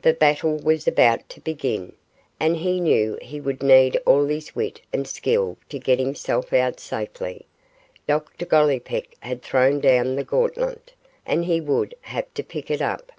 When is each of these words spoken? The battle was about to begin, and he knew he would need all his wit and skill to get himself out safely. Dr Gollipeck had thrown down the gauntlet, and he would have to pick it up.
The 0.00 0.12
battle 0.12 0.56
was 0.58 0.86
about 0.86 1.28
to 1.30 1.40
begin, 1.40 1.94
and 2.38 2.58
he 2.58 2.78
knew 2.78 3.18
he 3.20 3.40
would 3.40 3.64
need 3.64 3.98
all 4.06 4.24
his 4.26 4.54
wit 4.54 4.80
and 4.92 5.08
skill 5.08 5.56
to 5.70 5.80
get 5.80 5.98
himself 5.98 6.52
out 6.52 6.78
safely. 6.78 7.46
Dr 8.06 8.46
Gollipeck 8.46 9.16
had 9.18 9.42
thrown 9.42 9.80
down 9.80 10.14
the 10.14 10.22
gauntlet, 10.22 10.92
and 11.26 11.46
he 11.46 11.60
would 11.60 11.96
have 12.02 12.32
to 12.34 12.44
pick 12.44 12.70
it 12.70 12.80
up. 12.80 13.10